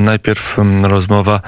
[0.00, 1.40] Najpierw mm, rozmowa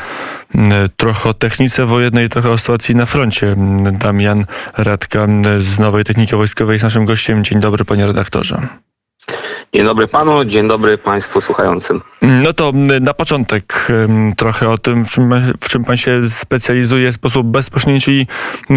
[0.55, 3.53] mm, trochę o technice wojennej, trochę o sytuacji na froncie.
[3.53, 4.45] Mm, Damian
[4.77, 5.27] Radka
[5.59, 7.45] z Nowej Techniki Wojskowej jest naszym gościem.
[7.45, 8.88] Dzień dobry, panie redaktorze.
[9.75, 12.03] Dzień dobry panu, dzień dobry państwu słuchającym.
[12.23, 13.89] No to na początek
[14.37, 18.27] trochę o tym, w czym, w czym pan się specjalizuje w sposób bezpośredni, czyli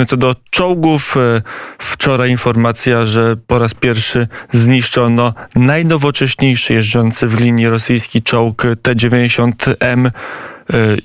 [0.08, 1.18] co do czołgów.
[1.18, 1.42] E,
[1.80, 10.08] wczoraj informacja, że po raz pierwszy zniszczono najnowocześniejszy jeżdżący w linii rosyjski czołg T-90M.
[10.08, 10.12] E,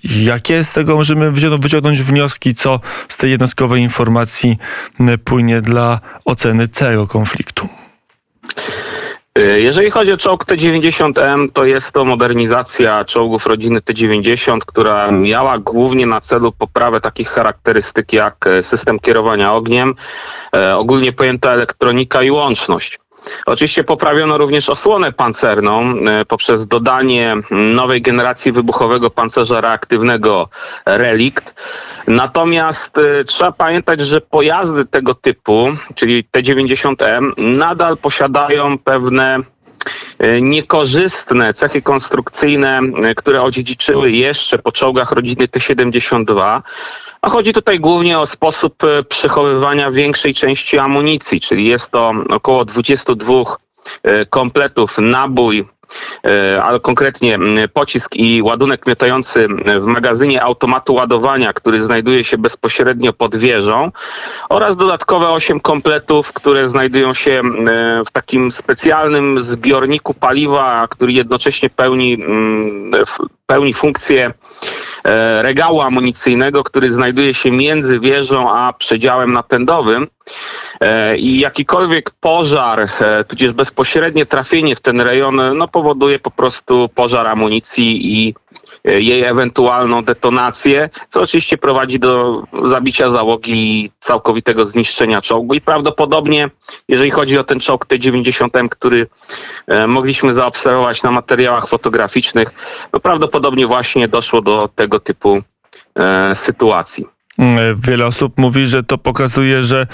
[0.05, 4.59] jakie z tego możemy wyciągnąć wnioski, co z tej jednostkowej informacji
[5.25, 7.69] płynie dla oceny całego konfliktu?
[9.39, 15.59] Y, jeżeli chodzi o czołg T-90M, to jest to modernizacja czołgów rodziny T-90, która miała
[15.59, 19.95] głównie na celu poprawę takich charakterystyk jak e, system kierowania ogniem,
[20.55, 22.99] e, ogólnie pojęta elektronika i łączność.
[23.47, 30.48] Oczywiście poprawiono również osłonę pancerną e, poprzez dodanie nowej generacji wybuchowego pancerza reaktywnego
[30.87, 31.55] Relikt.
[32.07, 39.39] Natomiast e, trzeba pamiętać, że pojazdy tego typu, czyli T90M, nadal posiadają pewne
[40.19, 42.81] e, niekorzystne cechy konstrukcyjne,
[43.17, 46.62] które odziedziczyły jeszcze po czołgach rodziny T-72.
[47.27, 52.64] A chodzi tutaj głównie o sposób e, przechowywania większej części amunicji, czyli jest to około
[52.64, 53.34] 22
[54.02, 55.64] e, kompletów nabój,
[56.24, 57.38] e, ale konkretnie
[57.72, 59.48] pocisk i ładunek miotający
[59.80, 63.91] w magazynie automatu ładowania, który znajduje się bezpośrednio pod wieżą
[64.48, 67.42] oraz dodatkowe 8 kompletów, które znajdują się
[68.06, 72.19] w takim specjalnym zbiorniku paliwa, który jednocześnie pełni,
[73.47, 74.33] pełni funkcję
[75.06, 80.06] E, regału amunicyjnego, który znajduje się między wieżą a przedziałem napędowym.
[80.80, 86.88] E, I jakikolwiek pożar, e, tudzież bezpośrednie trafienie w ten rejon, no, powoduje po prostu
[86.94, 88.34] pożar amunicji i
[88.84, 95.55] jej ewentualną detonację, co oczywiście prowadzi do zabicia załogi i całkowitego zniszczenia czołgu.
[95.55, 96.50] I prawdopodobnie,
[96.88, 99.06] jeżeli chodzi o ten czołg T-90M, który
[99.66, 102.50] e, mogliśmy zaobserwować na materiałach fotograficznych,
[102.92, 105.42] no prawdopodobnie właśnie doszło do tego typu
[105.98, 107.16] e, sytuacji.
[107.76, 109.86] Wiele osób mówi, że to pokazuje, że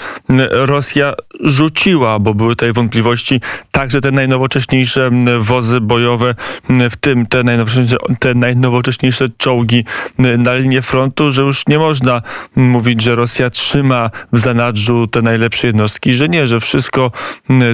[0.51, 5.09] Rosja rzuciła, bo były tutaj wątpliwości, także te najnowocześniejsze
[5.39, 6.35] wozy bojowe,
[6.69, 9.85] w tym te najnowocześniejsze, te najnowocześniejsze czołgi
[10.17, 12.21] na linię frontu, że już nie można
[12.55, 17.11] mówić, że Rosja trzyma w zanadrzu te najlepsze jednostki, że nie, że wszystko,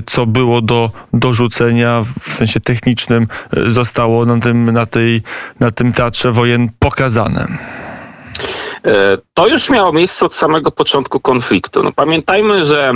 [0.06, 3.28] co było do dorzucenia w sensie technicznym,
[3.68, 5.22] zostało na tym, na tej,
[5.60, 7.48] na tym teatrze wojen pokazane.
[8.86, 11.84] E, to już miało miejsce od samego początku konfliktu.
[11.84, 12.94] No pamiętajmy, że e,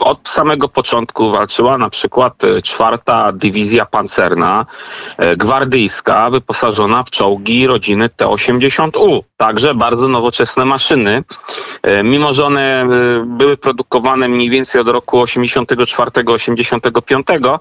[0.00, 4.66] od samego początku walczyła na przykład e, czwarta dywizja pancerna
[5.36, 9.20] gwardyjska wyposażona w czołgi rodziny T-80U.
[9.36, 11.24] Także bardzo nowoczesne maszyny.
[12.04, 12.88] Mimo, że one
[13.26, 17.58] były produkowane mniej więcej od roku 84-85,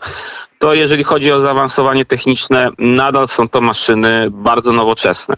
[0.60, 5.36] to jeżeli chodzi o zaawansowanie techniczne, nadal są to maszyny bardzo nowoczesne.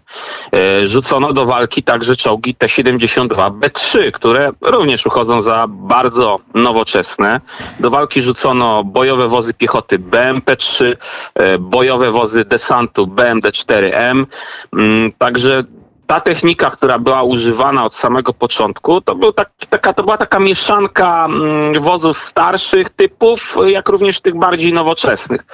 [0.54, 7.42] E, rzucono do walki także czołgi T-72B3, które również uchodzą za bardzo nowoczesne.
[7.80, 10.96] Do walki rzucono bojowe wozy piechoty BMP-3,
[11.36, 14.26] e, bojowe wozy desantu BMD-4M.
[14.74, 15.64] Mm, także
[16.08, 20.40] ta technika, która była używana od samego początku, to, był tak, taka, to była taka
[20.40, 25.46] mieszanka mm, wozów starszych typów, jak również tych bardziej nowoczesnych.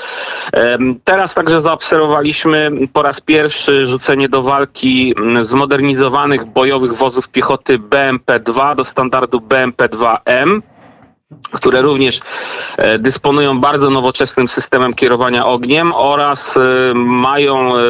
[1.03, 8.75] Teraz także zaobserwowaliśmy po raz pierwszy rzucenie do walki mm, zmodernizowanych bojowych wozów piechoty BMP-2
[8.75, 10.61] do standardu BMP-2M
[11.51, 12.19] które również
[12.77, 17.81] e, dysponują bardzo nowoczesnym systemem kierowania ogniem oraz e, mają e,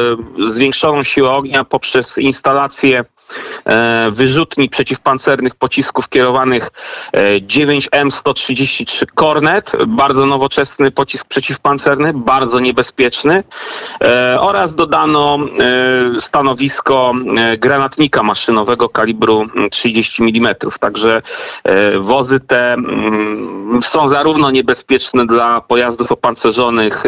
[0.48, 3.04] zwiększoną siłę ognia poprzez instalację
[4.10, 6.70] wyrzutni przeciwpancernych pocisków kierowanych
[7.46, 13.44] 9M133 Cornet, bardzo nowoczesny pocisk przeciwpancerny, bardzo niebezpieczny
[14.40, 15.38] oraz dodano
[16.20, 17.12] stanowisko
[17.58, 20.54] granatnika maszynowego kalibru 30 mm.
[20.80, 21.22] Także
[22.00, 22.76] wozy te
[23.82, 27.04] są zarówno niebezpieczne dla pojazdów opancerzonych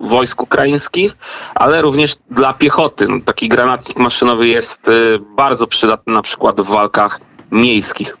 [0.00, 1.16] wojsk ukraińskich,
[1.54, 3.08] ale również dla piechoty.
[3.08, 4.90] No, taki granatnik maszynowy jest
[5.38, 7.20] bardzo przydatny na przykład w walkach
[7.50, 8.16] miejskich.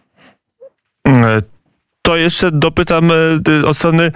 [1.06, 1.40] E,
[2.02, 4.12] to jeszcze dopytam e, od strony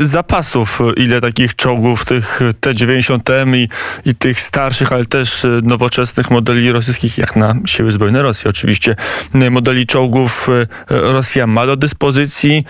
[0.00, 3.68] zapasów, ile takich czołgów, tych T-90M i,
[4.04, 8.96] i tych starszych, ale też e, nowoczesnych modeli rosyjskich, jak na siły zbrojne Rosji oczywiście,
[9.50, 10.48] modeli czołgów
[10.90, 12.64] Rosja ma do dyspozycji,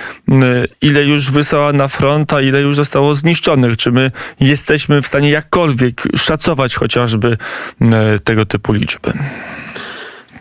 [0.82, 3.76] ile już wysłała na front, a ile już zostało zniszczonych.
[3.76, 4.10] Czy my
[4.40, 7.36] jesteśmy w stanie jakkolwiek szacować chociażby
[8.24, 9.12] tego typu liczby?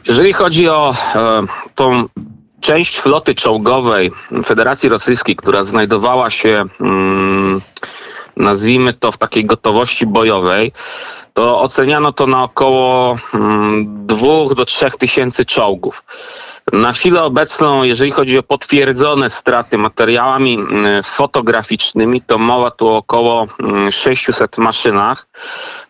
[0.07, 1.44] Jeżeli chodzi o e,
[1.75, 2.06] tą
[2.62, 4.12] część floty czołgowej
[4.46, 7.62] Federacji Rosyjskiej, która znajdowała się, mm,
[8.38, 10.72] nazwijmy to, w takiej gotowości bojowej,
[11.34, 16.04] to oceniano to na około mm, 2 do 3 tysięcy czołgów.
[16.74, 22.98] Na chwilę obecną, jeżeli chodzi o potwierdzone straty materiałami mm, fotograficznymi, to mowa tu o
[22.98, 23.48] około
[23.92, 25.28] 600 mm, maszynach.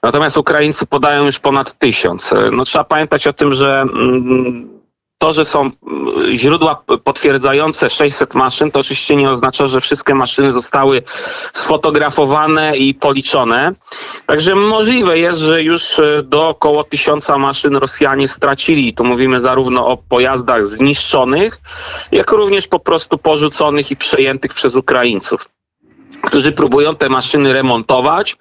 [0.03, 2.33] Natomiast Ukraińcy podają już ponad 1000.
[2.51, 4.69] No, trzeba pamiętać o tym, że mm,
[5.17, 10.51] to, że są mm, źródła potwierdzające 600 maszyn, to oczywiście nie oznacza, że wszystkie maszyny
[10.51, 11.01] zostały
[11.53, 13.71] sfotografowane i policzone.
[14.25, 18.93] Także możliwe jest, że już e, do około tysiąca maszyn Rosjanie stracili.
[18.93, 21.61] Tu mówimy zarówno o pojazdach zniszczonych,
[22.11, 25.49] jak również po prostu porzuconych i przejętych przez Ukraińców
[26.25, 28.37] którzy próbują te maszyny remontować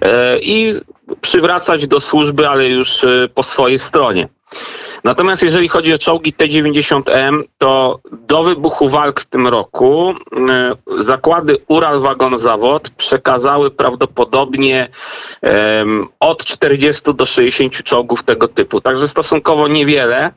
[0.00, 0.74] e, i
[1.20, 4.28] przywracać do służby, ale już e, po swojej stronie.
[5.04, 10.14] Natomiast jeżeli chodzi o czołgi T-90M, to do wybuchu walk w tym roku
[10.50, 14.88] e, zakłady Ural Wagon Zawod przekazały prawdopodobnie
[16.20, 18.80] od 40 do 60 czołgów tego typu.
[18.80, 20.30] Także stosunkowo niewiele.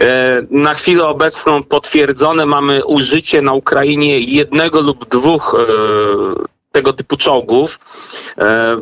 [0.00, 7.16] E, na chwilę obecną potwierdzone mamy użycie na Ukrainie jednego lub dwóch e, tego typu
[7.16, 7.78] czołgów,
[8.38, 8.76] e,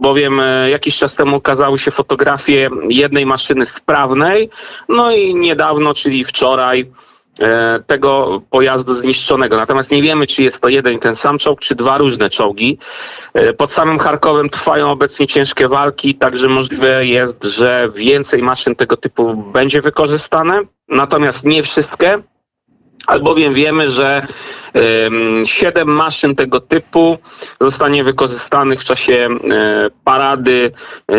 [0.00, 4.50] bowiem e, jakiś czas temu ukazały się fotografie jednej maszyny sprawnej,
[4.88, 6.90] no i niedawno, czyli wczoraj,
[7.40, 9.56] e, tego pojazdu zniszczonego.
[9.56, 12.78] Natomiast nie wiemy, czy jest to jeden ten sam czołg, czy dwa różne czołgi.
[13.56, 19.34] Pod samym Charkowem trwają obecnie ciężkie walki, także możliwe jest, że więcej maszyn tego typu
[19.36, 22.22] będzie wykorzystane, natomiast nie wszystkie
[23.06, 24.26] albowiem wiemy, że
[25.44, 27.18] siedem maszyn tego typu
[27.60, 30.70] zostanie wykorzystanych w czasie e, parady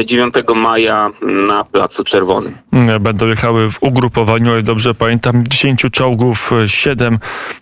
[0.06, 2.57] 9 e, maja na Placu Czerwonym.
[3.00, 7.19] Będą jechały w ugrupowaniu, ale dobrze pamiętam, 10 czołgów, 7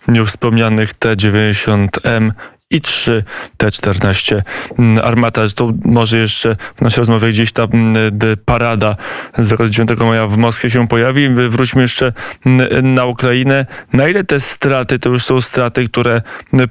[0.08, 2.30] już wspomnianych T-90M
[2.72, 3.24] i 3
[3.56, 4.42] T-14
[4.78, 5.42] mm, Armata.
[5.54, 7.96] To może jeszcze w naszej rozmowie gdzieś ta mm,
[8.44, 8.96] parada
[9.38, 11.28] z 9 maja w Moskwie się pojawi.
[11.28, 12.12] Wróćmy jeszcze
[12.46, 13.66] mm, na Ukrainę.
[13.92, 16.22] Na ile te straty to już są straty, które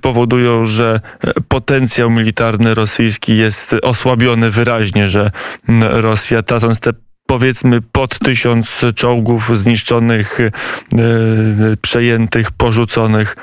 [0.01, 0.99] powodują, że
[1.47, 5.31] potencjał militarny rosyjski jest osłabiony wyraźnie, że
[5.79, 6.93] Rosja tracąc te
[7.31, 10.51] powiedzmy pod tysiąc czołgów zniszczonych, e,
[11.81, 13.35] przejętych, porzuconych,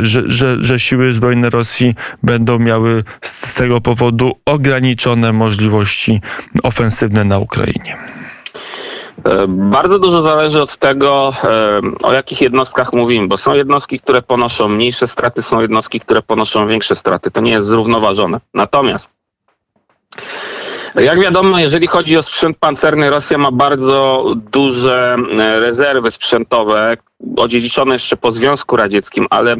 [0.00, 6.20] że, że, że siły zbrojne Rosji będą miały z tego powodu ograniczone możliwości
[6.62, 7.96] ofensywne na Ukrainie.
[9.24, 14.22] E, bardzo dużo zależy od tego, e, o jakich jednostkach mówimy, bo są jednostki, które
[14.22, 17.30] ponoszą mniejsze straty, są jednostki, które ponoszą większe straty.
[17.30, 18.40] To nie jest zrównoważone.
[18.54, 19.10] Natomiast
[21.02, 26.96] jak wiadomo, jeżeli chodzi o sprzęt pancerny, Rosja ma bardzo duże e, rezerwy sprzętowe,
[27.36, 29.56] odziedziczone jeszcze po Związku Radzieckim, ale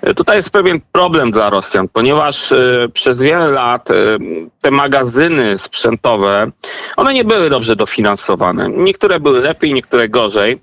[0.00, 3.88] e, tutaj jest pewien problem dla Rosjan, ponieważ e, przez wiele lat
[4.60, 6.50] te magazyny sprzętowe,
[6.96, 8.68] one nie były dobrze dofinansowane.
[8.68, 10.60] Niektóre były lepiej, niektóre gorzej.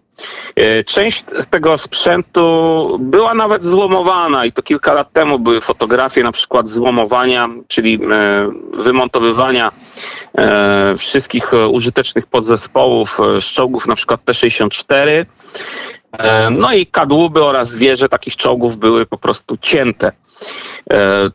[0.55, 6.23] E, część z tego sprzętu była nawet złomowana i to kilka lat temu były fotografie
[6.23, 9.71] na przykład złomowania, czyli e, wymontowywania
[10.37, 15.25] e, wszystkich użytecznych podzespołów z czołgów na przykład T-64.
[16.51, 20.11] No i kadłuby oraz wieże takich czołgów były po prostu cięte.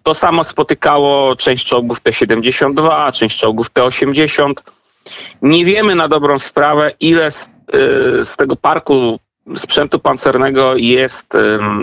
[0.02, 4.52] To samo spotykało część czołgów T-72, część czołgów T-80.
[5.42, 7.48] Nie wiemy na dobrą sprawę, ile z
[8.22, 9.18] z tego parku
[9.56, 11.26] sprzętu pancernego jest,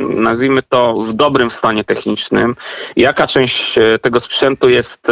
[0.09, 2.55] nazwijmy to, w dobrym stanie technicznym.
[2.95, 5.11] Jaka część e, tego sprzętu jest e,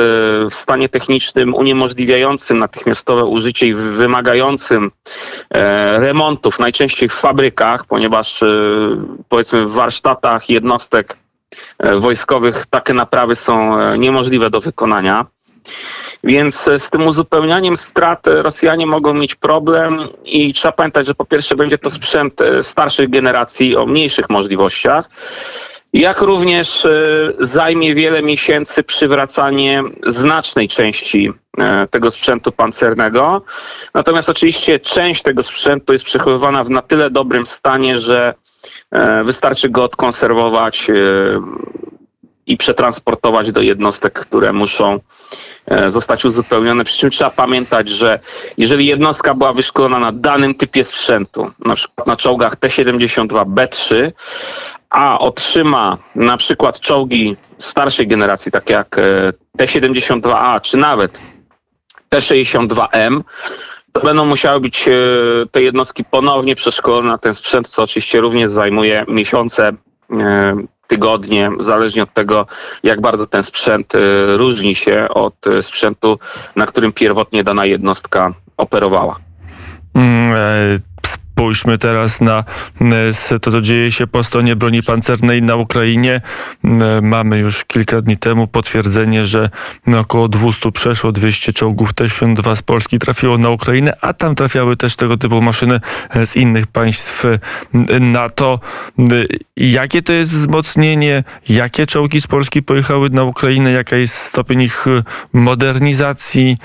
[0.49, 4.91] w stanie technicznym uniemożliwiającym natychmiastowe użycie i wymagającym
[5.49, 8.43] e, remontów, najczęściej w fabrykach, ponieważ
[9.29, 11.17] powiedzmy w warsztatach jednostek
[11.97, 15.25] wojskowych takie naprawy są niemożliwe do wykonania.
[16.23, 21.15] Więc e, z tym uzupełnianiem strat e, Rosjanie mogą mieć problem i trzeba pamiętać, że
[21.15, 25.09] po pierwsze będzie to sprzęt e, starszych generacji o mniejszych możliwościach.
[25.93, 26.87] jak również
[27.39, 31.33] zajmie wiele miesięcy przywracanie znacznej części
[31.89, 33.41] tego sprzętu pancernego.
[33.93, 38.33] Natomiast oczywiście część tego sprzętu jest przechowywana w na tyle dobrym stanie, że
[39.23, 40.87] wystarczy go odkonserwować
[42.49, 44.99] i przetransportować do jednostek, które muszą
[45.87, 46.83] zostać uzupełnione.
[46.83, 48.19] Przy czym trzeba pamiętać, że
[48.57, 54.11] jeżeli jednostka była wyszkolona na danym typie sprzętu, na przykład na czołgach T-72B3,
[54.89, 59.01] a otrzyma na przykład czołgi starszej generacji, takie jak e,
[59.57, 61.21] T-72A czy nawet
[62.09, 63.21] T-62M,
[63.91, 64.91] to będą musiały być e,
[65.51, 69.73] te jednostki ponownie przeszkolone na ten sprzęt, co oczywiście również zajmuje miesiące,
[70.11, 70.55] e,
[70.89, 72.45] tygodnie, zależnie od tego,
[72.83, 73.93] jak bardzo ten sprzęt
[74.37, 76.19] różni się od sprzętu,
[76.55, 79.15] na którym pierwotnie dana jednostka operowała.
[81.39, 82.43] Spójrzmy teraz na
[83.41, 86.21] to, co dzieje się po stronie broni pancernej na Ukrainie.
[87.01, 89.49] Mamy już kilka dni temu potwierdzenie, że
[89.97, 94.95] około 200 przeszło, 200 czołgów T-72 z Polski trafiło na Ukrainę, a tam trafiały też
[94.95, 95.79] tego typu maszyny
[96.25, 97.23] z innych państw
[97.99, 98.59] NATO.
[99.57, 101.23] Jakie to jest wzmocnienie?
[101.49, 103.71] Jakie czołgi z Polski pojechały na Ukrainę?
[103.71, 104.85] Jaka jest stopień ich
[105.33, 106.57] modernizacji?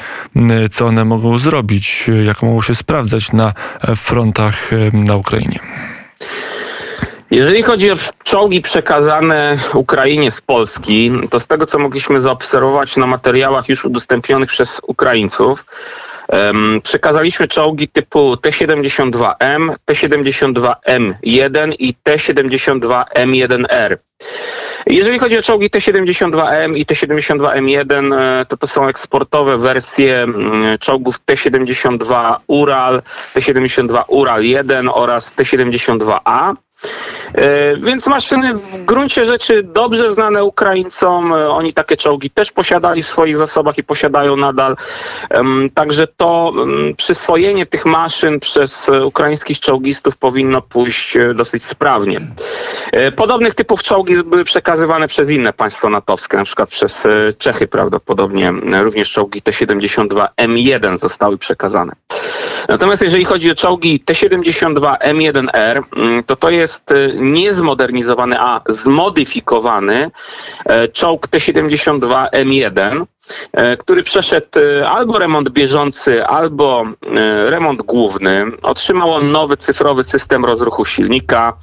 [0.71, 2.11] Co one mogą zrobić?
[2.27, 3.53] Jak mogą się sprawdzać na
[3.97, 5.59] frontach na Ukrainie?
[7.31, 7.95] Jeżeli chodzi o
[8.25, 14.49] czołgi przekazane Ukrainie z Polski, to z tego co mogliśmy zaobserwować na materiałach już udostępnionych
[14.49, 15.65] przez Ukraińców,
[16.83, 23.97] przekazaliśmy czołgi typu T-72M, T-72M1 i T-72M1R.
[24.87, 31.19] Jeżeli chodzi o czołgi T-72M i T-72M1, e, to to są eksportowe wersje mm, czołgów
[31.19, 33.03] T-72 Ural,
[33.35, 36.55] T-72 Ural 1 oraz T-72A.
[37.35, 41.33] E, więc maszyny w gruncie rzeczy dobrze znane Ukraińcom.
[41.33, 44.77] E, oni takie czołgi też posiadali w swoich zasobach i posiadają nadal.
[45.75, 46.53] Także to
[46.97, 52.21] przyswojenie tych maszyn przez ukraińskich czołgistów powinno pójść dosyć sprawnie.
[53.17, 57.07] Podobnych typów czołgi były przekazywane przez inne państwa natowskie, na przykład przez
[57.39, 61.93] Czechy prawdopodobnie również czołgi T-72M1 zostały przekazane.
[62.69, 70.11] Natomiast jeżeli chodzi o czołgi T-72M1R, mm, to to jest y, niezmodernizowany, a zmodyfikowany
[70.65, 73.07] e, czołg T-72M1, e,
[73.79, 78.47] który przeszedł y, albo remont bieżący, albo y, remont główny.
[78.63, 81.57] Otrzymał on nowy cyfrowy system rozruchu silnika,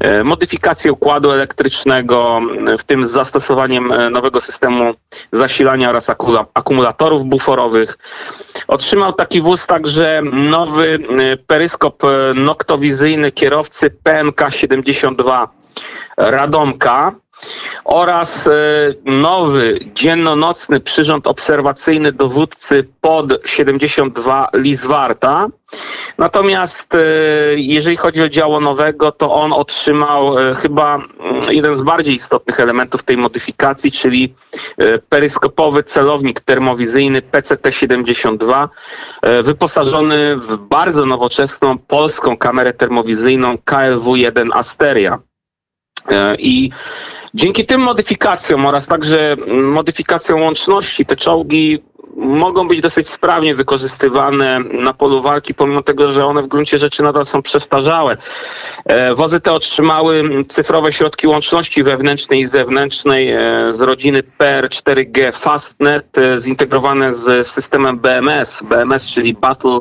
[0.00, 2.40] e, modyfikację układu elektrycznego,
[2.78, 4.94] w tym z zastosowaniem nowego systemu
[5.32, 6.10] zasilania oraz
[6.54, 7.98] akumulatorów buforowych.
[8.68, 10.98] Otrzymał taki wóz także nowy
[11.46, 12.02] peryskop
[12.34, 15.48] noktowizyjny kierowcy PMK 72
[16.16, 17.12] Radomka
[17.84, 18.52] oraz e,
[19.04, 25.46] nowy dzienno-nocny przyrząd obserwacyjny dowódcy pod 72 Lizwarta.
[26.18, 26.98] Natomiast e,
[27.56, 32.60] jeżeli chodzi o działo nowego, to on otrzymał e, chyba mm, jeden z bardziej istotnych
[32.60, 34.34] elementów tej modyfikacji, czyli
[35.08, 38.68] peryskopowy celownik termowizyjny PCT-72,
[39.42, 45.18] wyposażony w bardzo nowoczesną polską kamerę termowizyjną KLW-1 Asteria.
[46.38, 46.70] I
[47.34, 51.82] Dzięki tym modyfikacjom oraz także modyfikacjom łączności te czołgi
[52.16, 57.02] mogą być dosyć sprawnie wykorzystywane na polu walki, pomimo tego, że one w gruncie rzeczy
[57.02, 58.16] nadal są przestarzałe.
[58.84, 66.18] E, wozy te otrzymały cyfrowe środki łączności wewnętrznej i zewnętrznej e, z rodziny PR4G Fastnet,
[66.18, 69.78] e, zintegrowane z systemem BMS, BMS, czyli Battle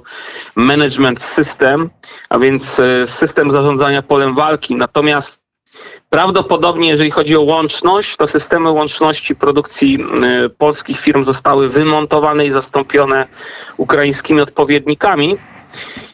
[0.55, 1.89] Management System,
[2.29, 4.75] a więc system zarządzania polem walki.
[4.75, 5.42] Natomiast
[6.13, 9.97] Prawdopodobnie, jeżeli chodzi o łączność, to systemy łączności produkcji
[10.45, 13.27] y, polskich firm zostały wymontowane i zastąpione
[13.77, 15.37] ukraińskimi odpowiednikami.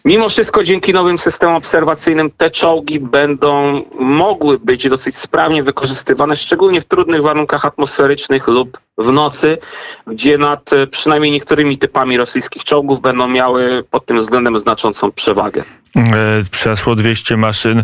[0.05, 6.81] Mimo wszystko dzięki nowym systemom obserwacyjnym te czołgi będą mogły być dosyć sprawnie wykorzystywane, szczególnie
[6.81, 9.57] w trudnych warunkach atmosferycznych lub w nocy,
[10.07, 15.63] gdzie nad e, przynajmniej niektórymi typami rosyjskich czołgów będą miały pod tym względem znaczącą przewagę.
[15.95, 16.01] E,
[16.51, 17.79] przeszło 200 maszyn.
[17.79, 17.83] E,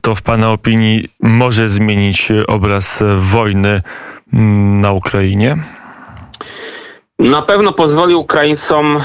[0.00, 3.82] to w Pana opinii może zmienić obraz wojny
[4.32, 5.56] mm, na Ukrainie?
[7.18, 8.98] Na pewno pozwoli Ukraińcom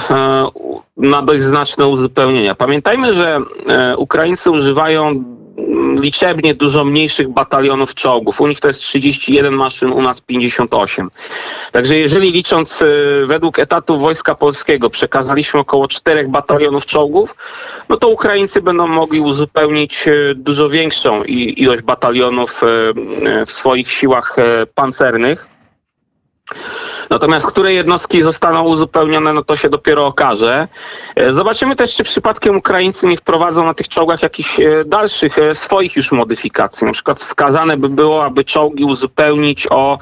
[0.97, 2.55] na dość znaczne uzupełnienia.
[2.55, 3.39] Pamiętajmy, że
[3.97, 5.23] Ukraińcy używają
[6.01, 8.41] liczebnie dużo mniejszych batalionów czołgów.
[8.41, 11.11] U nich to jest 31 maszyn, u nas 58.
[11.71, 12.83] Także jeżeli licząc
[13.25, 17.35] według etatu Wojska Polskiego przekazaliśmy około 4 batalionów czołgów,
[17.89, 20.05] no to Ukraińcy będą mogli uzupełnić
[20.35, 22.61] dużo większą ilość batalionów
[23.45, 24.35] w swoich siłach
[24.75, 25.50] pancernych.
[27.11, 30.67] Natomiast które jednostki zostaną uzupełnione, no to się dopiero okaże.
[31.15, 35.55] E, zobaczymy też, czy przypadkiem Ukraińcy nie wprowadzą na tych czołgach jakichś e, dalszych e,
[35.55, 36.87] swoich już modyfikacji.
[36.87, 39.97] Na przykład wskazane by było, aby czołgi uzupełnić o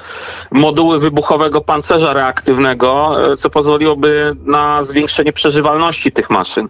[0.50, 6.68] moduły wybuchowego pancerza reaktywnego, co pozwoliłoby na zwiększenie przeżywalności tych maszyn.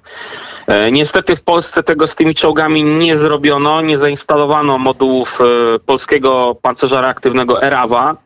[0.92, 5.38] Niestety w Polsce tego z tymi czołgami nie zrobiono, nie zainstalowano modułów
[5.86, 8.16] polskiego pancerza reaktywnego ERAWA.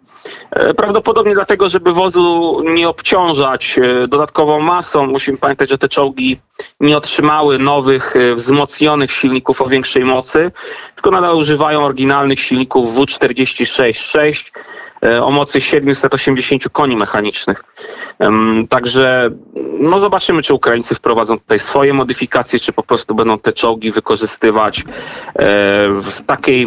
[0.51, 6.41] E, prawdopodobnie dlatego, żeby wozu nie obciążać e, dodatkową masą, musimy pamiętać, że te czołgi
[6.81, 10.51] nie otrzymały nowych, e, wzmocnionych silników o większej mocy,
[10.95, 14.51] tylko nadal używają oryginalnych silników W46-6
[15.23, 17.65] o mocy 780 koni mechanicznych.
[18.69, 19.31] Także
[19.81, 24.85] no zobaczymy, czy Ukraińcy wprowadzą tutaj swoje modyfikacje, czy po prostu będą te czołgi wykorzystywać
[25.89, 26.67] w takiej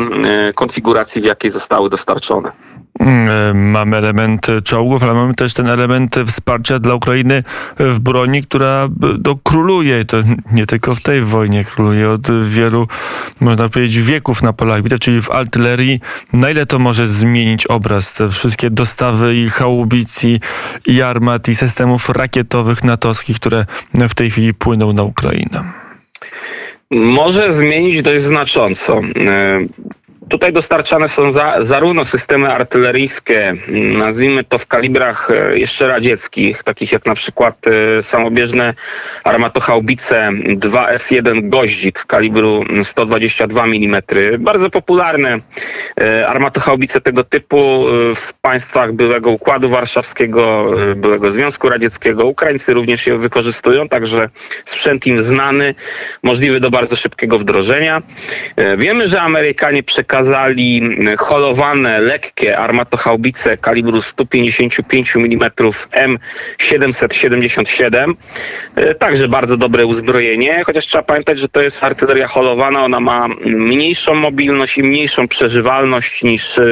[0.56, 2.52] konfiguracji, w jakiej zostały dostarczone.
[3.00, 7.44] Mm, mamy element czołgów, ale mamy też ten element wsparcia dla Ukrainy
[7.80, 8.90] w broni, która
[9.26, 10.06] no, króluje.
[10.06, 10.18] To
[10.52, 12.88] nie tylko w tej wojnie, króluje od wielu,
[13.40, 16.00] można powiedzieć, wieków na polach bitew, czyli w artylerii.
[16.34, 18.14] Na ile to może zmienić obraz?
[18.14, 20.40] Te wszystkie dostawy i haubicji,
[20.86, 25.64] i armat, i systemów rakietowych natowskich, które w tej chwili płyną na Ukrainę.
[26.92, 29.02] Może zmienić dość znacząco.
[30.30, 33.56] Tutaj dostarczane są za, zarówno systemy artyleryjskie,
[33.98, 38.74] nazwijmy to w kalibrach e, jeszcze radzieckich, takich jak na przykład e, samobieżne
[39.24, 44.02] armatochaubice 2S1 Goździk kalibru 122 mm.
[44.40, 45.40] Bardzo popularne
[46.02, 52.26] e, armatochaubice tego typu w państwach byłego Układu Warszawskiego, byłego Związku Radzieckiego.
[52.26, 54.30] Ukraińcy również je wykorzystują, także
[54.66, 55.76] sprzęt im znany,
[56.24, 58.02] możliwy do bardzo szybkiego wdrożenia.
[58.78, 60.82] Wiemy, że Amerykanie przekazują przekazali
[61.18, 65.50] holowane, lekkie armatochaubice kalibru 155 mm
[66.58, 68.14] M777.
[69.00, 72.86] Także bardzo dobre uzbrojenie, chociaż trzeba pamiętać, że to jest artyleria holowana.
[72.86, 76.64] Ona ma mniejszą mobilność i mniejszą przeżywalność niż e,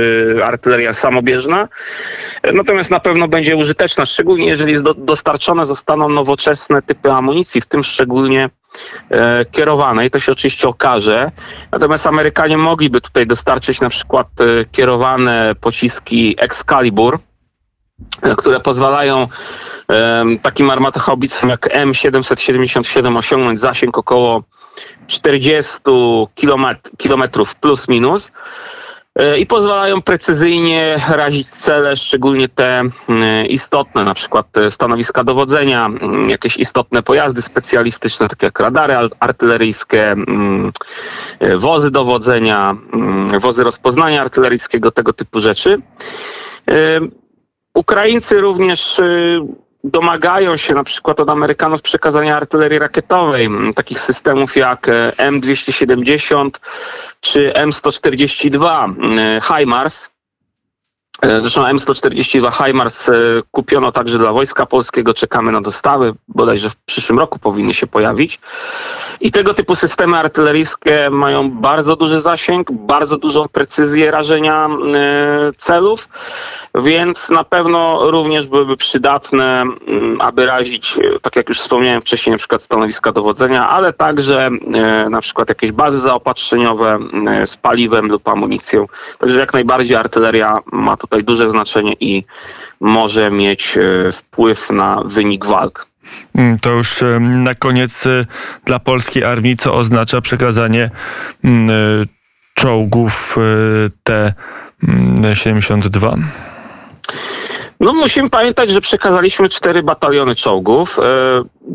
[0.46, 1.68] artyleria samobieżna.
[2.54, 8.44] Natomiast na pewno będzie użyteczna, szczególnie jeżeli dostarczone zostaną nowoczesne typy amunicji, w tym szczególnie
[8.44, 8.50] e,
[9.52, 10.12] kierowanej.
[10.12, 11.32] To się oczywiście okaże.
[11.72, 17.20] Natomiast Amerykanie mogliby tutaj dostarczyć na przykład e, kierowane pociski Excalibur,
[18.22, 19.28] e, które pozwalają
[20.42, 24.44] takim armatochaubicom jak M777 osiągnąć zasięg około
[25.08, 25.78] 40
[26.98, 28.32] kilometrów plus minus.
[29.16, 35.90] E, i pozwalają precyzyjnie razić cele, szczególnie te e, istotne, na przykład stanowiska dowodzenia,
[36.28, 40.16] jakieś istotne pojazdy specjalistyczne, takie jak radary artyleryjskie,
[41.40, 42.78] e, wozy dowodzenia,
[43.40, 45.82] wozy rozpoznania artyleryjskiego, tego typu rzeczy.
[47.74, 49.02] Ukraińcy również
[49.86, 56.50] domagają się na przykład od Amerykanów przekazania artylerii rakietowej, takich systemów jak e, M270
[57.20, 60.15] czy M142 e, HIMARS.
[61.22, 63.10] E, zresztą M142 HIMARS
[63.52, 65.14] kupiono także dla Wojska Polskiego.
[65.14, 66.14] Czekamy na dostawy.
[66.28, 68.40] Bodajże w przyszłym roku powinny się pojawić.
[69.22, 74.70] I tego typu systemy artyleryjskie mają bardzo duży zasięg, bardzo dużą precyzję rażenia
[75.58, 76.10] celów
[76.84, 82.32] więc na pewno również byłyby przydatne, mm, aby razić, e, tak jak już wspomniałem wcześniej,
[82.32, 88.08] na przykład stanowiska dowodzenia, ale także e, na przykład jakieś bazy zaopatrzeniowe e, z paliwem
[88.08, 88.88] lub amunicją.
[89.20, 92.24] Także jak najbardziej artyleria ma tutaj duże znaczenie i
[92.80, 93.78] może mieć
[94.14, 95.88] wpływ na wynik walk.
[96.36, 98.04] Mm, to już na koniec
[98.66, 100.90] dla polskiej armii, co oznacza przekazanie
[101.44, 101.70] mm,
[102.54, 103.38] czołgów
[104.04, 106.24] T-72?
[107.80, 111.00] No musimy pamiętać, że przekazaliśmy cztery bataliony czołgów.
[111.00, 111.04] E,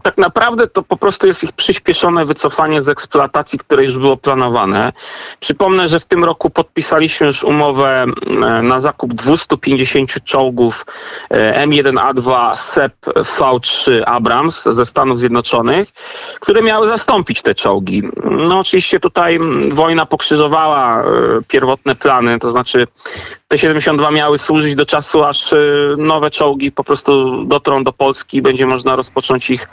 [0.03, 4.93] tak naprawdę to po prostu jest ich przyspieszone wycofanie z eksploatacji, które już było planowane.
[5.41, 10.87] Przypomnę, że w tym roku podpisaliśmy już umowę e, na zakup 250 czołgów
[11.31, 15.89] e, M1A2 SEP V3 Abrams ze Stanów Zjednoczonych,
[16.41, 18.03] które miały zastąpić te czołgi.
[18.25, 21.05] No oczywiście tutaj wojna pokrzyżowała
[21.49, 22.87] pierwotne plany, to znaczy
[23.49, 25.55] te 72 miały służyć do czasu, aż
[26.07, 29.69] nowe czołgi po prostu dotrą do Polski i będzie można rozpocząć ich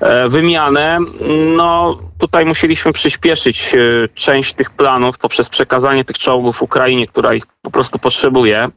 [0.00, 0.98] e, wymianę.
[1.56, 7.46] No tutaj musieliśmy przyspieszyć e, część tych planów poprzez przekazanie tych czołgów Ukrainie, która ich
[7.62, 8.68] po prostu potrzebuje.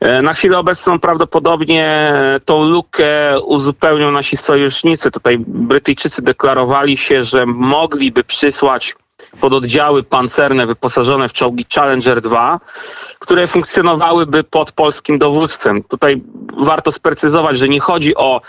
[0.00, 2.12] E, na chwilę obecną prawdopodobnie
[2.44, 5.10] tą lukę uzupełnią nasi sojusznicy.
[5.10, 8.94] Tutaj Brytyjczycy deklarowali się, że mogliby przysłać
[9.40, 12.60] pododdziały pancerne wyposażone w czołgi Challenger 2,
[13.18, 15.82] które funkcjonowałyby pod polskim dowództwem.
[15.82, 16.22] Tutaj
[16.58, 18.40] warto sprecyzować, że nie chodzi o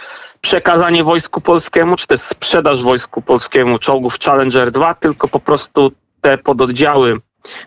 [0.42, 6.38] przekazanie wojsku polskiemu, czy też sprzedaż wojsku polskiemu czołgów Challenger 2, tylko po prostu te
[6.38, 7.22] pododdziały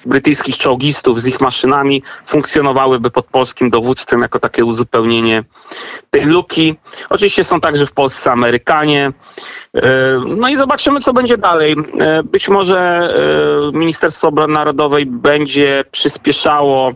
[0.07, 5.45] brytyjskich czołgistów z ich maszynami funkcjonowałyby pod polskim dowództwem jako takie uzupełnienie
[6.11, 6.77] tej luki.
[7.11, 9.13] Oczywiście są także w Polsce Amerykanie.
[9.75, 9.83] E,
[10.37, 11.77] no i zobaczymy, co będzie dalej.
[12.01, 16.93] E, być może e, Ministerstwo Obrony Narodowej będzie przyspieszało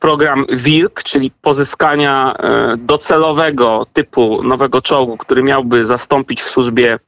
[0.00, 2.36] program WILK, czyli pozyskania
[2.78, 6.98] docelowego typu nowego czołgu, który miałby zastąpić w służbie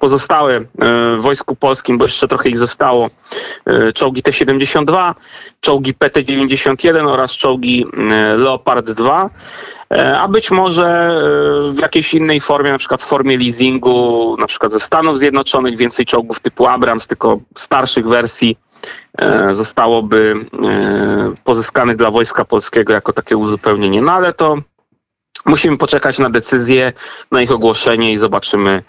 [0.00, 0.60] pozostałe
[1.18, 3.10] w Wojsku Polskim, bo jeszcze trochę ich zostało,
[3.94, 5.14] czołgi T-72,
[5.60, 7.86] czołgi PT-91 oraz czołgi
[8.36, 9.30] Leopard 2.
[9.90, 14.46] E, a być może e, w jakiejś innej formie, na przykład w formie leasingu, na
[14.46, 18.69] przykład ze Stanów Zjednoczonych, więcej czołgów typu Abrams, tylko starszych wersji e,
[19.50, 20.34] zostałoby
[21.44, 24.02] pozyskanych dla Wojska Polskiego jako takie uzupełnienie.
[24.02, 24.56] No ale to
[25.46, 26.92] Musimy poczekać na decyzję,
[27.30, 28.82] na ich ogłoszenie i zobaczymy,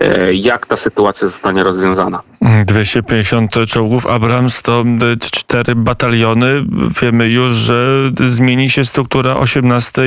[0.00, 2.22] e, jak ta sytuacja zostanie rozwiązana.
[2.64, 4.84] 250 czołgów Abrams to
[5.20, 6.64] cztery bataliony.
[7.02, 10.02] Wiemy już, że zmieni się struktura 18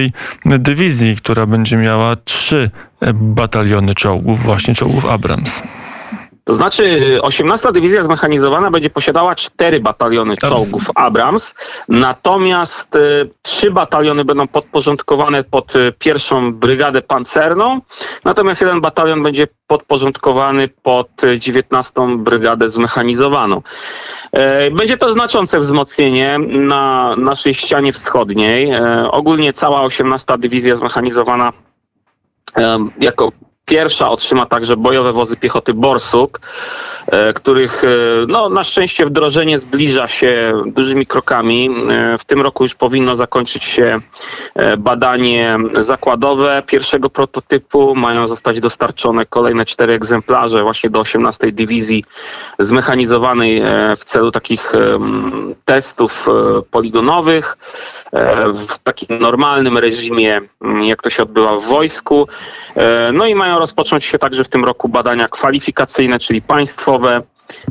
[0.45, 2.69] dywizji, która będzie miała trzy
[3.13, 5.62] bataliony czołgów, właśnie czołgów Abrams.
[6.46, 11.56] To znaczy 18 Dywizja Zmechanizowana będzie posiadała cztery bataliony czołgów Abrams,
[11.90, 17.82] natomiast y, trzy bataliony będą podporządkowane pod y, pierwszą brygadę pancerną,
[18.24, 23.62] natomiast jeden batalion będzie podporządkowany pod 19 y, Brygadę Zmechanizowaną.
[24.32, 28.72] E, będzie to znaczące wzmocnienie na naszej ścianie wschodniej.
[28.72, 31.54] E, ogólnie cała 18 Dywizja Zmechanizowana
[33.00, 33.32] jako
[33.65, 36.39] Pierwsza otrzyma także bojowe wozy piechoty Borsuk,
[37.08, 37.88] e, których e,
[38.28, 41.69] no, na szczęście wdrożenie zbliża się dużymi krokami.
[41.89, 43.99] E, w tym roku już powinno zakończyć się
[44.78, 47.95] badanie zakładowe pierwszego prototypu.
[47.95, 52.04] Mają zostać dostarczone kolejne cztery egzemplarze właśnie do 18 Dywizji
[52.60, 53.62] zmechanizowanej
[53.97, 54.73] w celu takich
[55.65, 56.28] testów
[56.71, 57.58] poligonowych
[58.54, 60.41] w takim normalnym reżimie,
[60.82, 62.28] jak to się odbywa w wojsku.
[63.13, 67.21] No i mają rozpocząć się także w tym roku badania kwalifikacyjne, czyli państwowe,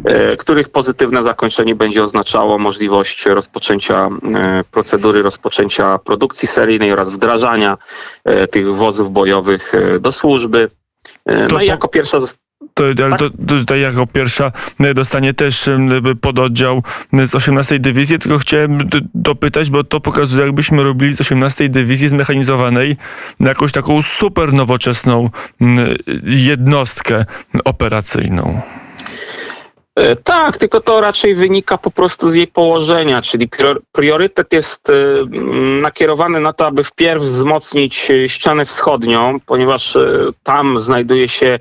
[0.04, 7.78] e, których pozytywne zakończenie będzie oznaczało możliwość rozpoczęcia e, procedury rozpoczęcia produkcji seryjnej oraz wdrażania
[8.24, 10.68] e, tych wozów bojowych do służby.
[11.52, 12.18] No i jako pierwsza
[12.74, 13.18] to, ale tak?
[13.18, 14.52] to, tutaj jako pierwsza
[14.94, 15.70] dostanie też
[16.20, 18.78] pododdział z 18 dywizji, tylko chciałem
[19.14, 22.96] dopytać, bo to pokazuje, jakbyśmy robili z 18 dywizji zmechanizowanej
[23.40, 25.30] jakąś taką super nowoczesną
[26.24, 27.24] jednostkę
[27.64, 28.60] operacyjną.
[29.96, 33.48] E, tak, tylko to raczej wynika po prostu z jej położenia, czyli
[33.92, 34.92] priorytet jest e,
[35.82, 39.98] nakierowany na to, aby wpierw wzmocnić e, ścianę wschodnią, ponieważ
[40.42, 41.58] tam znajduje się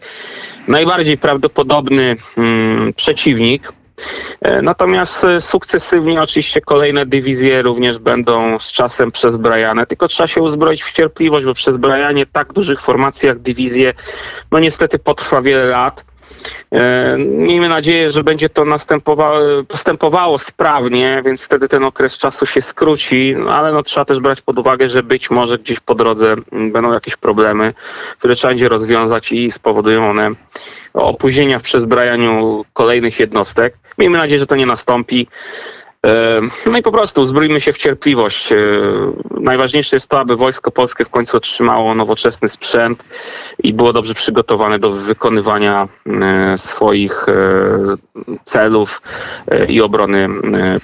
[0.67, 3.73] najbardziej prawdopodobny mm, przeciwnik.
[4.61, 10.91] Natomiast sukcesywnie oczywiście kolejne dywizje również będą z czasem przezbrajane, tylko trzeba się uzbroić w
[10.91, 13.93] cierpliwość, bo przezbrajanie tak dużych formacji jak dywizje,
[14.51, 16.05] no niestety potrwa wiele lat.
[16.71, 22.61] E, miejmy nadzieję, że będzie to następowało, postępowało sprawnie, więc wtedy ten okres czasu się
[22.61, 26.35] skróci, no ale no, trzeba też brać pod uwagę, że być może gdzieś po drodze
[26.51, 27.73] będą jakieś problemy,
[28.19, 30.31] które trzeba będzie rozwiązać i spowodują one
[30.93, 33.77] opóźnienia w przezbrajaniu kolejnych jednostek.
[33.97, 35.27] Miejmy nadzieję, że to nie nastąpi.
[36.65, 38.49] No i po prostu uzbrójmy się w cierpliwość.
[39.39, 43.05] Najważniejsze jest to, aby Wojsko Polskie w końcu otrzymało nowoczesny sprzęt
[43.63, 45.87] i było dobrze przygotowane do wykonywania
[46.55, 47.25] swoich
[48.43, 49.01] celów
[49.67, 50.29] i obrony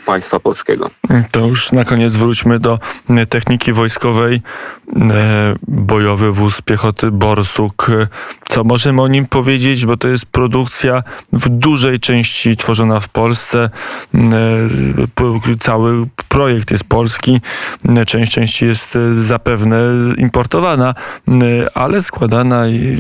[0.06, 0.90] państwa polskiego.
[1.32, 2.80] To już na koniec wróćmy do
[3.30, 4.42] techniki wojskowej.
[5.68, 7.88] Bojowy wóz piechoty Borsuk.
[8.50, 11.04] Co możemy o nim powiedzieć, bo to jest produkcja
[11.34, 13.70] w dużej części tworzona w Polsce
[15.60, 17.42] cały projekt jest polski,
[18.08, 19.80] część części jest e, zapewne
[20.18, 20.94] importowana,
[21.74, 22.98] ale składana i,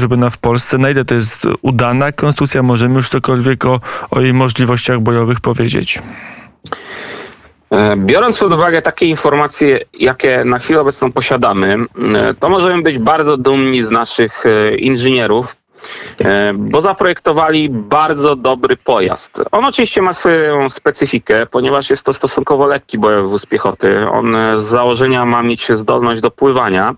[0.00, 0.78] robiona w Polsce.
[0.78, 2.62] Na ile to jest udana konstrukcja?
[2.62, 5.98] Możemy już cokolwiek o, o jej możliwościach bojowych powiedzieć?
[7.70, 11.76] E, Biorąc pod uwagę takie informacje, jakie na chwilę obecną posiadamy,
[12.14, 15.67] e, to możemy być bardzo dumni z naszych e, inżynierów, e,
[16.54, 19.42] bo zaprojektowali bardzo dobry pojazd.
[19.52, 24.08] On oczywiście ma swoją specyfikę, ponieważ jest to stosunkowo lekki bojowy wóz piechoty.
[24.10, 26.94] On e, z założenia ma mieć zdolność do pływania.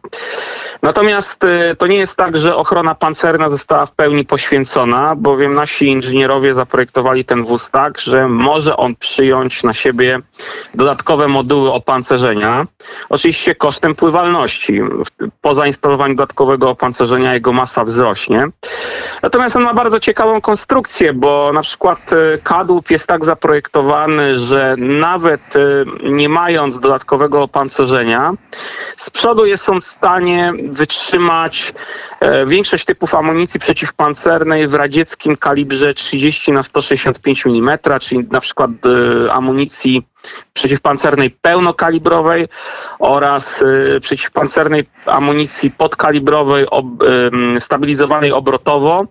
[0.82, 5.86] Natomiast e, to nie jest tak, że ochrona pancerna została w pełni poświęcona, bowiem nasi
[5.86, 10.18] inżynierowie zaprojektowali ten wóz tak, że może on przyjąć na siebie
[10.74, 12.66] dodatkowe moduły opancerzenia,
[13.08, 14.80] oczywiście kosztem pływalności.
[15.40, 18.48] Po zainstalowaniu dodatkowego opancerzenia jego masa wzrośnie.
[19.22, 24.74] Natomiast on ma bardzo ciekawą konstrukcję, bo na przykład e, kadłub jest tak zaprojektowany, że
[24.78, 25.60] nawet e,
[26.10, 28.32] nie mając dodatkowego opancerzenia,
[28.96, 31.72] z przodu jest on w stanie wytrzymać.
[32.20, 38.70] E, większość typów amunicji przeciwpancernej w radzieckim kalibrze 30 na 165 mm, czyli na przykład
[39.26, 40.02] e, amunicji
[40.52, 42.48] przeciwpancernej pełnokalibrowej
[42.98, 49.06] oraz y, przeciwpancernej amunicji podkalibrowej ob, ym, stabilizowanej obrotowo,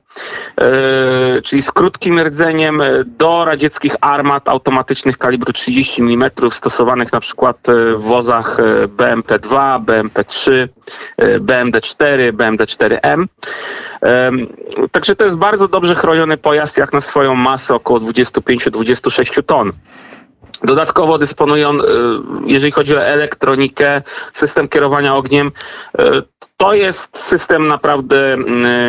[1.38, 7.20] y, czyli z krótkim rdzeniem y, do radzieckich armat automatycznych kalibru 30 mm stosowanych na
[7.20, 13.26] przykład y, w wozach y, BMP-2, BMP-3, y, BMD-4, BMD-4M.
[14.28, 14.48] Ym,
[14.92, 19.72] Także to jest bardzo dobrze chroniony pojazd jak na swoją masę około 25-26 ton.
[20.64, 21.84] Dodatkowo dysponują, y,
[22.46, 24.02] jeżeli chodzi o elektronikę,
[24.34, 25.52] system kierowania ogniem,
[26.00, 26.02] y,
[26.60, 28.38] to jest system naprawdę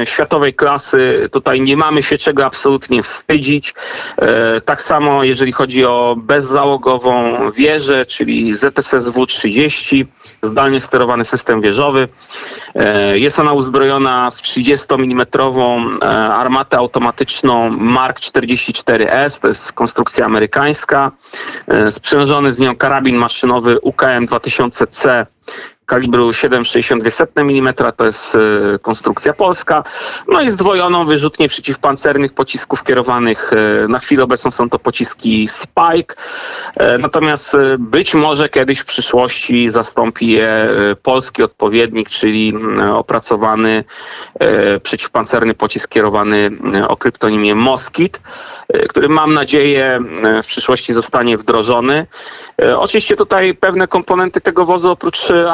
[0.02, 1.28] y, światowej klasy.
[1.33, 3.74] Tutaj nie mamy się czego absolutnie wstydzić.
[4.64, 10.04] Tak samo jeżeli chodzi o bezzałogową wieżę, czyli ZSSW-30,
[10.42, 12.09] zdalnie sterowany system wieżowy.
[13.14, 15.26] Jest ona uzbrojona w 30 mm
[16.33, 21.12] armatę automatyczną Mark 44S, to jest konstrukcja amerykańska.
[21.68, 25.26] E, Sprzężony z nią karabin maszynowy UKM 2000C
[25.90, 28.38] kalibru 7,62 mm, to jest e,
[28.79, 29.85] konstrukcja polska.
[30.29, 33.50] No i zdwojoną wyrzutnię przeciwpancernych pocisków kierowanych.
[33.85, 36.14] e, Na chwilę obecną są to pociski Spike.
[36.76, 40.68] E, Natomiast być może kiedyś w przyszłości zastąpi je
[41.03, 42.55] polski odpowiednik, czyli
[42.94, 43.85] opracowany
[44.83, 46.50] przeciwpancerny pocisk kierowany
[46.88, 48.20] o kryptonimie Moskit,
[48.88, 50.00] który mam nadzieję
[50.42, 52.07] w przyszłości zostanie wdrożony.
[52.76, 55.53] Oczywiście tutaj pewne komponenty tego wozu oprócz e,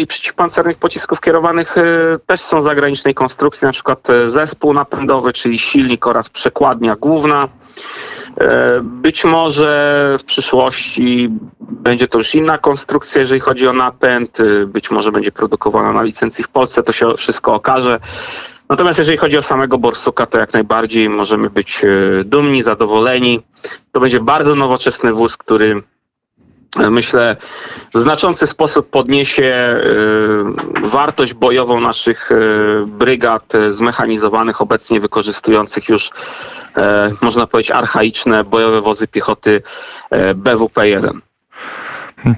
[0.00, 1.82] i przeciwpancernych pocisków kierowanych e,
[2.26, 7.48] też są zagranicznej konstrukcji, na przykład e, zespół napędowy, czyli silnik oraz przekładnia główna.
[8.40, 14.38] E, Być może w przyszłości będzie to już inna konstrukcja, jeżeli chodzi o napęd.
[14.66, 17.98] Być może będzie produkowana na licencji w Polsce, to się wszystko okaże.
[18.68, 21.82] Natomiast jeżeli chodzi o samego Borsuka, to jak najbardziej możemy być
[22.24, 23.42] dumni, zadowoleni.
[23.92, 25.82] To będzie bardzo nowoczesny wóz, który
[26.76, 27.36] myślę
[27.94, 32.36] w znaczący sposób podniesie e, wartość bojową naszych e,
[32.86, 36.10] brygad zmechanizowanych, obecnie wykorzystujących już,
[36.76, 39.62] e, można powiedzieć, archaiczne bojowe wozy piechoty
[40.10, 41.18] e, BWP-1.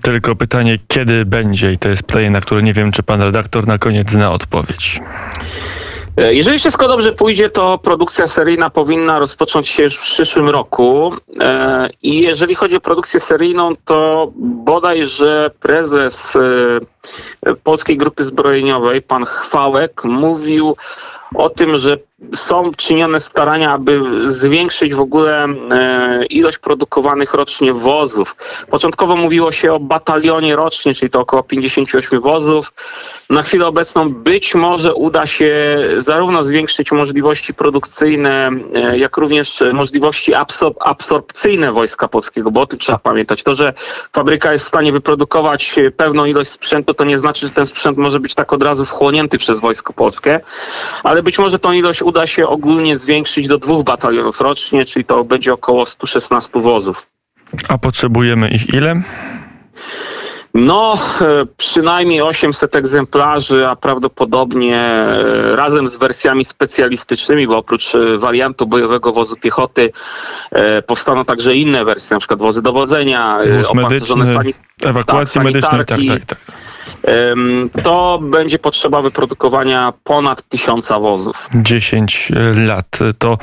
[0.02, 1.72] Tylko pytanie, kiedy będzie?
[1.72, 5.00] I to jest pytanie, na które nie wiem, czy pan redaktor na koniec zna odpowiedź.
[6.18, 11.12] E, Jeżeli wszystko dobrze pójdzie, to produkcja seryjna powinna rozpocząć się już w przyszłym roku.
[11.40, 16.40] E, I jeżeli chodzi o produkcję seryjną, to bodajże prezes e,
[17.64, 20.76] Polskiej Grupy Zbrojeniowej, pan Chwałek, mówił
[21.34, 21.98] o tym, że
[22.34, 24.00] są czynione starania, aby
[24.32, 28.36] zwiększyć w ogóle e, ilość produkowanych rocznie wozów.
[28.70, 32.72] Początkowo mówiło się o batalionie rocznie, czyli to około 58 wozów.
[33.30, 40.32] Na chwilę obecną być może uda się zarówno zwiększyć możliwości produkcyjne, e, jak również możliwości
[40.32, 43.42] absor- absorpcyjne Wojska Polskiego, bo o tym trzeba pamiętać.
[43.42, 43.72] To, że
[44.12, 48.20] fabryka jest w stanie wyprodukować pewną ilość sprzętu, to nie znaczy, że ten sprzęt może
[48.20, 50.40] być tak od razu wchłonięty przez Wojsko Polskie,
[51.02, 55.24] ale być może tą ilość uda się ogólnie zwiększyć do dwóch batalionów rocznie, czyli to
[55.24, 57.06] będzie około 116 wozów.
[57.68, 59.02] A potrzebujemy ich ile?
[60.54, 68.18] No, e, przynajmniej 800 egzemplarzy, a prawdopodobnie e, razem z wersjami specjalistycznymi, bo oprócz e,
[68.18, 69.92] wariantu bojowego wozu piechoty
[70.86, 75.88] powstaną także inne wersje, na przykład wozy dowodzenia, Wóz opancerzone medyczny, ewakuacji tak, medycznej, tak,
[75.88, 76.26] sanitarki.
[76.26, 76.56] tak, tak.
[77.82, 81.48] To będzie potrzeba wyprodukowania ponad tysiąca wozów.
[81.54, 82.98] 10 lat.
[83.18, 83.38] To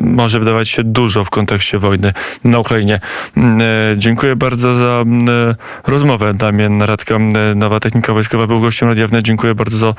[0.00, 2.12] może wydawać się dużo w kontekście wojny
[2.44, 3.00] na Ukrainie.
[3.36, 5.54] E, Dziękuję bardzo za e,
[5.86, 6.34] rozmowę.
[6.34, 9.24] Damian Radka, e, Nowa Technika Wojskowa, był gościem Radia Wnet.
[9.24, 9.94] Dziękuję bardzo za,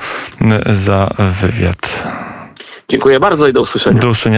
[0.74, 1.08] za
[1.40, 2.08] wywiad.
[2.90, 4.00] Dziękuję bardzo i do usłyszenia.
[4.00, 4.36] Do usłyszenia.